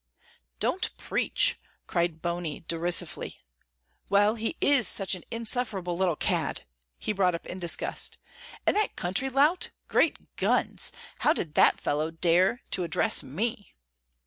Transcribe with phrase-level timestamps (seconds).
[0.59, 3.43] "Don't preach," cried Bony, derisively.
[4.09, 6.65] "Well, he is such an insufferable little cad!"
[6.97, 8.17] he brought up in disgust.
[8.65, 10.91] "And that country lout Great guns!
[11.19, 13.75] how did that fellow dare to address me?"